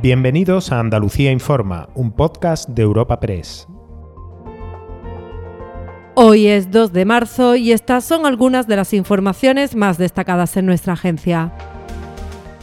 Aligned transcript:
Bienvenidos 0.00 0.70
a 0.70 0.78
Andalucía 0.78 1.32
Informa, 1.32 1.88
un 1.96 2.12
podcast 2.12 2.68
de 2.68 2.82
Europa 2.82 3.18
Press. 3.18 3.66
Hoy 6.14 6.46
es 6.46 6.70
2 6.70 6.92
de 6.92 7.04
marzo 7.04 7.56
y 7.56 7.72
estas 7.72 8.04
son 8.04 8.24
algunas 8.24 8.68
de 8.68 8.76
las 8.76 8.94
informaciones 8.94 9.74
más 9.74 9.98
destacadas 9.98 10.56
en 10.56 10.66
nuestra 10.66 10.92
agencia. 10.92 11.52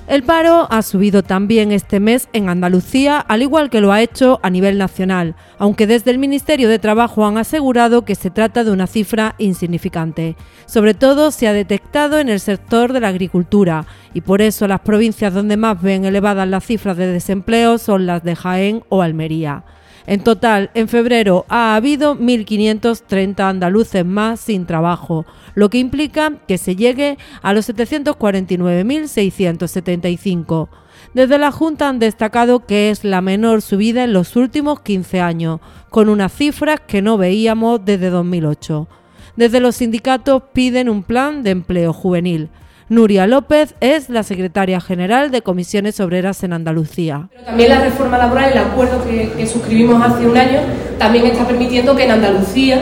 El 0.07 0.21
paro 0.21 0.67
ha 0.69 0.83
subido 0.83 1.23
también 1.23 1.71
este 1.71 1.99
mes 1.99 2.29
en 2.31 2.47
Andalucía, 2.47 3.17
al 3.19 3.41
igual 3.41 3.71
que 3.71 3.81
lo 3.81 3.91
ha 3.91 4.03
hecho 4.03 4.39
a 4.43 4.51
nivel 4.51 4.77
nacional, 4.77 5.35
aunque 5.57 5.87
desde 5.87 6.11
el 6.11 6.19
Ministerio 6.19 6.69
de 6.69 6.77
Trabajo 6.77 7.25
han 7.25 7.39
asegurado 7.39 8.05
que 8.05 8.13
se 8.13 8.29
trata 8.29 8.63
de 8.63 8.69
una 8.69 8.85
cifra 8.85 9.33
insignificante. 9.39 10.35
Sobre 10.67 10.93
todo 10.93 11.31
se 11.31 11.47
ha 11.47 11.53
detectado 11.53 12.19
en 12.19 12.29
el 12.29 12.39
sector 12.39 12.93
de 12.93 12.99
la 12.99 13.07
agricultura 13.07 13.87
y 14.13 14.21
por 14.21 14.43
eso 14.43 14.67
las 14.67 14.81
provincias 14.81 15.33
donde 15.33 15.57
más 15.57 15.81
ven 15.81 16.05
elevadas 16.05 16.47
las 16.47 16.65
cifras 16.65 16.97
de 16.97 17.07
desempleo 17.07 17.79
son 17.79 18.05
las 18.05 18.23
de 18.23 18.35
Jaén 18.35 18.83
o 18.89 19.01
Almería. 19.01 19.63
En 20.07 20.23
total, 20.23 20.69
en 20.75 20.87
febrero 20.87 21.45
ha 21.49 21.75
habido 21.75 22.15
1.530 22.15 23.39
andaluces 23.39 24.05
más 24.05 24.39
sin 24.39 24.67
trabajo, 24.67 25.25
lo 25.55 25.71
que 25.71 25.79
implica 25.79 26.33
que 26.47 26.59
se 26.59 26.75
llegue 26.75 27.17
a 27.41 27.53
los 27.53 27.67
749.675. 27.69 30.69
Desde 31.15 31.39
la 31.39 31.51
Junta 31.51 31.89
han 31.89 31.97
destacado 31.97 32.65
que 32.65 32.91
es 32.91 33.03
la 33.03 33.21
menor 33.21 33.63
subida 33.63 34.03
en 34.03 34.13
los 34.13 34.35
últimos 34.35 34.81
15 34.81 35.21
años, 35.21 35.59
con 35.89 36.09
unas 36.09 36.33
cifras 36.33 36.81
que 36.81 37.01
no 37.01 37.17
veíamos 37.17 37.83
desde 37.83 38.11
2008. 38.11 38.87
Desde 39.35 39.59
los 39.59 39.77
sindicatos 39.77 40.43
piden 40.53 40.87
un 40.87 41.01
plan 41.03 41.41
de 41.41 41.49
empleo 41.49 41.93
juvenil. 41.93 42.49
Nuria 42.87 43.25
López 43.25 43.73
es 43.79 44.09
la 44.09 44.21
secretaria 44.21 44.79
general 44.79 45.31
de 45.31 45.41
Comisiones 45.41 45.99
Obreras 45.99 46.43
en 46.43 46.53
Andalucía. 46.53 47.29
también 47.43 47.69
la 47.69 47.81
reforma 47.81 48.19
laboral, 48.19 48.51
el 48.51 48.59
acuerdo 48.59 49.03
que, 49.03 49.47
suscribimos 49.47 49.99
hace 50.03 50.27
un 50.27 50.37
año, 50.37 50.59
también 50.99 51.25
está 51.25 51.47
permitiendo 51.47 51.95
que 51.95 52.03
en 52.03 52.11
Andalucía 52.11 52.79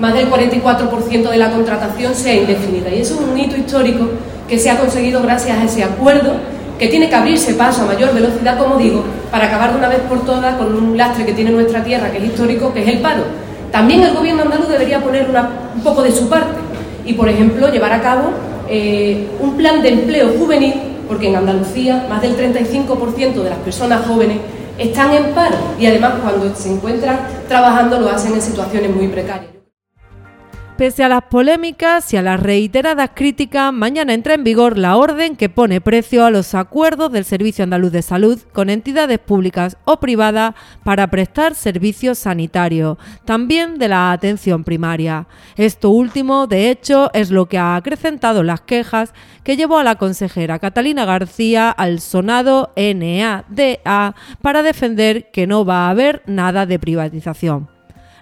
más 0.00 0.12
del 0.12 0.28
44% 0.28 1.30
de 1.30 1.36
la 1.36 1.52
contratación 1.52 2.16
sea 2.16 2.34
indefinida. 2.34 2.92
Y 2.92 3.02
eso 3.02 3.14
es 3.14 3.20
un 3.20 3.38
hito 3.38 3.56
histórico 3.56 4.08
que 4.48 4.58
se 4.58 4.70
ha 4.70 4.76
conseguido 4.76 5.22
gracias 5.22 5.56
a 5.56 5.62
ese 5.62 5.84
acuerdo, 5.84 6.32
que 6.76 6.88
tiene 6.88 7.08
que 7.08 7.14
abrirse 7.14 7.54
paso 7.54 7.82
a 7.82 7.86
mayor 7.86 8.12
velocidad, 8.12 8.58
como 8.58 8.76
digo, 8.76 9.04
para 9.30 9.46
acabar 9.46 9.70
de 9.70 9.78
una 9.78 9.88
vez 9.88 10.00
por 10.00 10.24
todas 10.26 10.56
con 10.56 10.74
un 10.74 10.96
lastre 10.96 11.24
que 11.24 11.32
tiene 11.32 11.52
nuestra 11.52 11.84
tierra, 11.84 12.10
que 12.10 12.18
es 12.18 12.24
histórico, 12.24 12.74
que 12.74 12.82
es 12.82 12.88
el 12.88 12.98
paro. 12.98 13.22
También 13.70 14.02
el 14.02 14.14
gobierno 14.14 14.42
andaluz 14.42 14.68
debería 14.68 14.98
poner 14.98 15.28
un 15.76 15.80
poco 15.82 16.02
de 16.02 16.10
su 16.10 16.28
parte 16.28 16.58
y, 17.04 17.12
por 17.12 17.28
ejemplo, 17.28 17.70
llevar 17.70 17.92
a 17.92 18.00
cabo 18.00 18.32
eh, 18.68 19.26
un 19.40 19.56
plan 19.56 19.82
de 19.82 19.90
empleo 19.90 20.28
juvenil, 20.38 20.74
porque 21.08 21.28
en 21.28 21.36
Andalucía 21.36 22.06
más 22.08 22.22
del 22.22 22.36
35% 22.36 23.34
de 23.34 23.50
las 23.50 23.58
personas 23.58 24.06
jóvenes 24.06 24.38
están 24.78 25.12
en 25.14 25.34
paro 25.34 25.56
y 25.78 25.86
además 25.86 26.14
cuando 26.22 26.54
se 26.54 26.72
encuentran 26.72 27.20
trabajando 27.48 28.00
lo 28.00 28.08
hacen 28.08 28.34
en 28.34 28.42
situaciones 28.42 28.94
muy 28.94 29.08
precarias. 29.08 29.53
Pese 30.76 31.04
a 31.04 31.08
las 31.08 31.22
polémicas 31.30 32.12
y 32.12 32.16
a 32.16 32.22
las 32.22 32.40
reiteradas 32.40 33.10
críticas, 33.14 33.72
mañana 33.72 34.12
entra 34.12 34.34
en 34.34 34.42
vigor 34.42 34.76
la 34.76 34.96
orden 34.96 35.36
que 35.36 35.48
pone 35.48 35.80
precio 35.80 36.24
a 36.24 36.32
los 36.32 36.52
acuerdos 36.56 37.12
del 37.12 37.24
Servicio 37.24 37.62
Andaluz 37.62 37.92
de 37.92 38.02
Salud 38.02 38.40
con 38.52 38.68
entidades 38.68 39.20
públicas 39.20 39.76
o 39.84 40.00
privadas 40.00 40.56
para 40.82 41.06
prestar 41.06 41.54
servicios 41.54 42.18
sanitarios, 42.18 42.98
también 43.24 43.78
de 43.78 43.86
la 43.86 44.10
atención 44.10 44.64
primaria. 44.64 45.28
Esto 45.56 45.90
último, 45.90 46.48
de 46.48 46.70
hecho, 46.70 47.08
es 47.14 47.30
lo 47.30 47.46
que 47.46 47.58
ha 47.58 47.76
acrecentado 47.76 48.42
las 48.42 48.62
quejas 48.62 49.14
que 49.44 49.56
llevó 49.56 49.78
a 49.78 49.84
la 49.84 49.94
consejera 49.94 50.58
Catalina 50.58 51.04
García 51.04 51.70
al 51.70 52.00
sonado 52.00 52.72
NADA 52.76 54.16
para 54.42 54.64
defender 54.64 55.30
que 55.30 55.46
no 55.46 55.64
va 55.64 55.86
a 55.86 55.90
haber 55.90 56.24
nada 56.26 56.66
de 56.66 56.80
privatización. 56.80 57.73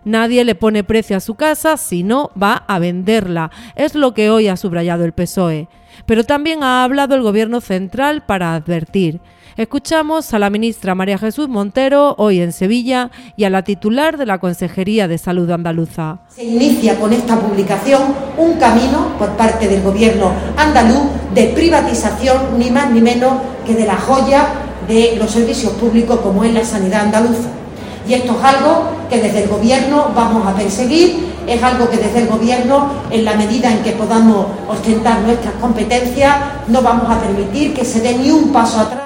Nadie 0.04 0.44
le 0.44 0.54
pone 0.54 0.82
precio 0.82 1.16
a 1.16 1.20
su 1.20 1.34
casa 1.34 1.76
si 1.76 2.02
no 2.02 2.30
va 2.40 2.64
a 2.66 2.78
venderla. 2.78 3.50
Es 3.76 3.94
lo 3.94 4.14
que 4.14 4.30
hoy 4.30 4.48
ha 4.48 4.56
subrayado 4.56 5.04
el 5.04 5.12
PSOE. 5.12 5.68
Pero 6.06 6.24
también 6.24 6.62
ha 6.62 6.82
hablado 6.82 7.14
el 7.14 7.22
Gobierno 7.22 7.60
central 7.60 8.24
para 8.24 8.54
advertir. 8.54 9.20
Escuchamos 9.56 10.32
a 10.32 10.38
la 10.38 10.48
ministra 10.48 10.94
María 10.94 11.18
Jesús 11.18 11.46
Montero 11.46 12.14
hoy 12.16 12.40
en 12.40 12.52
Sevilla 12.52 13.10
y 13.36 13.44
a 13.44 13.50
la 13.50 13.62
titular 13.62 14.16
de 14.16 14.24
la 14.24 14.38
Consejería 14.38 15.08
de 15.08 15.18
Salud 15.18 15.50
andaluza. 15.50 16.20
Se 16.28 16.42
inicia 16.42 16.98
con 16.98 17.12
esta 17.12 17.38
publicación 17.38 18.02
un 18.38 18.54
camino 18.54 19.12
por 19.18 19.36
parte 19.36 19.68
del 19.68 19.82
Gobierno 19.82 20.32
andaluz 20.56 21.02
de 21.34 21.48
privatización 21.48 22.58
ni 22.58 22.70
más 22.70 22.90
ni 22.90 23.02
menos 23.02 23.34
que 23.66 23.74
de 23.74 23.84
la 23.84 23.96
joya 23.96 24.48
de 24.88 25.16
los 25.18 25.30
servicios 25.30 25.72
públicos 25.74 26.20
como 26.20 26.44
es 26.44 26.54
la 26.54 26.64
sanidad 26.64 27.02
andaluza. 27.02 27.50
Y 28.08 28.14
esto 28.14 28.36
es 28.38 28.44
algo 28.44 28.84
que 29.08 29.20
desde 29.20 29.44
el 29.44 29.48
Gobierno 29.48 30.10
vamos 30.14 30.46
a 30.46 30.54
perseguir, 30.54 31.32
es 31.46 31.62
algo 31.62 31.88
que 31.88 31.96
desde 31.96 32.20
el 32.20 32.28
Gobierno, 32.28 32.90
en 33.10 33.24
la 33.24 33.34
medida 33.34 33.70
en 33.70 33.82
que 33.82 33.92
podamos 33.92 34.46
ostentar 34.68 35.20
nuestras 35.20 35.54
competencias, 35.54 36.36
no 36.68 36.82
vamos 36.82 37.08
a 37.10 37.20
permitir 37.20 37.74
que 37.74 37.84
se 37.84 38.00
dé 38.00 38.16
ni 38.16 38.30
un 38.30 38.52
paso 38.52 38.80
atrás. 38.80 39.02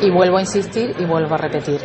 Y 0.00 0.10
vuelvo 0.10 0.38
a 0.38 0.40
insistir 0.40 0.94
y 0.98 1.04
vuelvo 1.04 1.34
a 1.34 1.38
repetir. 1.38 1.80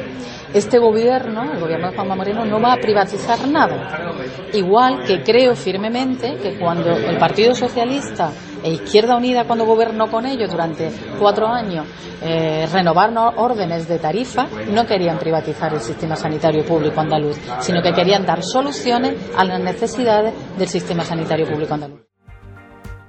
Este 0.53 0.79
gobierno, 0.79 1.43
el 1.53 1.59
gobierno 1.59 1.91
de 1.91 1.95
Juanma 1.95 2.15
Moreno, 2.15 2.43
no 2.43 2.59
va 2.59 2.73
a 2.73 2.77
privatizar 2.77 3.47
nada. 3.47 4.15
Igual 4.51 5.03
que 5.05 5.21
creo 5.21 5.55
firmemente 5.55 6.37
que 6.41 6.57
cuando 6.57 6.91
el 6.91 7.17
Partido 7.17 7.53
Socialista 7.53 8.31
e 8.63 8.71
Izquierda 8.71 9.15
Unida, 9.15 9.45
cuando 9.45 9.65
gobernó 9.65 10.09
con 10.09 10.25
ellos 10.25 10.49
durante 10.51 10.91
cuatro 11.19 11.47
años, 11.47 11.85
eh, 12.21 12.67
renovaron 12.71 13.17
órdenes 13.17 13.87
de 13.87 13.99
tarifa, 13.99 14.47
no 14.71 14.85
querían 14.85 15.17
privatizar 15.17 15.73
el 15.73 15.79
sistema 15.79 16.15
sanitario 16.15 16.65
público 16.65 16.99
andaluz, 16.99 17.37
sino 17.59 17.81
que 17.81 17.93
querían 17.93 18.25
dar 18.25 18.43
soluciones 18.43 19.15
a 19.37 19.43
las 19.45 19.59
necesidades 19.59 20.33
del 20.57 20.67
sistema 20.67 21.03
sanitario 21.03 21.47
público 21.47 21.73
andaluz. 21.73 22.01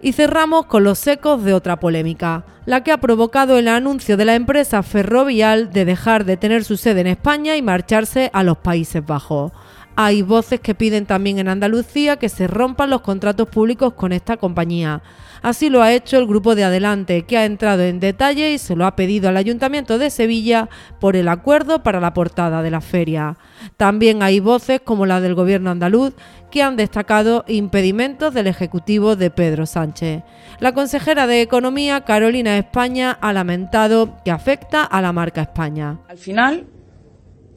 Y 0.03 0.13
cerramos 0.13 0.65
con 0.65 0.83
los 0.83 1.07
ecos 1.07 1.45
de 1.45 1.53
otra 1.53 1.79
polémica, 1.79 2.45
la 2.65 2.83
que 2.83 2.91
ha 2.91 2.99
provocado 2.99 3.59
el 3.59 3.69
anuncio 3.69 4.17
de 4.17 4.25
la 4.25 4.35
empresa 4.35 4.83
Ferrovial 4.83 5.73
de 5.73 5.85
dejar 5.85 6.25
de 6.25 6.39
tener 6.39 6.65
su 6.65 6.79
sede 6.79 7.03
en 7.03 7.07
España 7.09 7.57
y 7.57 7.63
marcharse 7.63 8.31
a 8.33 8.43
los 8.43 8.57
Países 8.59 9.05
Bajos. 9.05 9.53
Hay 9.97 10.23
voces 10.23 10.61
que 10.61 10.75
piden 10.75 11.07
también 11.07 11.39
en 11.39 11.49
Andalucía 11.49 12.17
que 12.17 12.29
se 12.29 12.47
rompan 12.47 12.91
los 12.91 13.03
contratos 13.03 13.49
públicos 13.49 13.95
con 13.95 14.13
esta 14.13 14.37
compañía. 14.37 15.03
Así 15.43 15.71
lo 15.71 15.83
ha 15.83 15.93
hecho 15.93 16.19
el 16.19 16.27
grupo 16.27 16.55
de 16.55 16.65
Adelante, 16.65 17.23
que 17.23 17.39
ha 17.39 17.45
entrado 17.47 17.83
en 17.83 17.99
detalle 17.99 18.53
y 18.53 18.59
se 18.59 18.77
lo 18.77 18.85
ha 18.85 18.95
pedido 18.95 19.29
al 19.29 19.37
Ayuntamiento 19.37 19.99
de 19.99 20.11
Sevilla 20.11 20.69
por 21.01 21.17
el 21.17 21.29
acuerdo 21.29 21.83
para 21.83 22.01
la 22.01 22.13
portada 22.13 22.63
de 22.63 22.71
la 22.71 22.81
feria. 22.81 23.37
También 23.77 24.23
hay 24.23 24.41
voces 24.41 24.81
como 24.85 25.07
la 25.07 25.21
del 25.21 25.35
Gobierno 25.35 25.71
andaluz 25.71 26.15
que 26.51 26.63
han 26.63 26.77
destacado 26.77 27.45
impedimentos 27.49 28.35
del 28.35 28.49
Ejecutivo 28.49 29.17
de 29.17 29.31
Pedro 29.31 29.67
Sánchez. 29.67 30.23
La 30.59 30.73
consejera 30.73 31.27
de 31.27 31.41
Economía, 31.41 32.03
Carolina 32.03 32.59
España, 32.59 33.17
ha 33.21 33.33
lamentado 33.33 34.17
que 34.25 34.31
afecta 34.31 34.85
a 34.85 35.01
la 35.01 35.13
marca 35.13 35.43
España. 35.43 36.01
Al 36.09 36.19
final, 36.19 36.67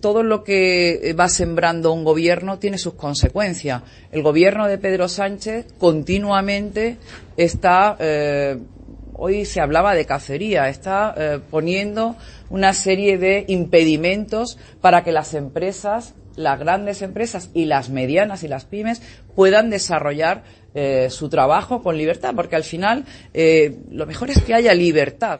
todo 0.03 0.21
lo 0.21 0.43
que 0.43 1.15
va 1.17 1.29
sembrando 1.29 1.93
un 1.93 2.03
gobierno 2.03 2.59
tiene 2.59 2.77
sus 2.77 2.95
consecuencias. 2.95 3.83
El 4.11 4.21
gobierno 4.21 4.67
de 4.67 4.77
Pedro 4.77 5.07
Sánchez 5.07 5.65
continuamente 5.77 6.97
está, 7.37 7.95
eh, 7.99 8.57
hoy 9.13 9.45
se 9.45 9.61
hablaba 9.61 9.95
de 9.95 10.05
cacería, 10.05 10.67
está 10.67 11.15
eh, 11.17 11.39
poniendo 11.49 12.17
una 12.49 12.73
serie 12.73 13.17
de 13.17 13.45
impedimentos 13.47 14.57
para 14.81 15.05
que 15.05 15.13
las 15.13 15.33
empresas, 15.35 16.15
las 16.35 16.59
grandes 16.59 17.01
empresas 17.01 17.49
y 17.53 17.63
las 17.63 17.89
medianas 17.89 18.43
y 18.43 18.49
las 18.49 18.65
pymes 18.65 19.01
puedan 19.37 19.69
desarrollar 19.69 20.43
eh, 20.75 21.07
su 21.11 21.29
trabajo 21.29 21.81
con 21.81 21.97
libertad, 21.97 22.33
porque 22.35 22.57
al 22.57 22.65
final 22.65 23.05
lo 23.89 24.05
mejor 24.05 24.31
es 24.31 24.41
que 24.43 24.53
haya 24.53 24.73
libertad. 24.73 25.39